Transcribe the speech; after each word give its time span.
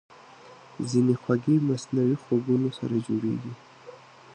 ځینې 0.89 1.13
خوږې 1.21 1.55
د 1.59 1.63
مصنوعي 1.69 2.15
خوږونکو 2.23 2.75
سره 2.79 2.95
جوړېږي. 3.07 3.53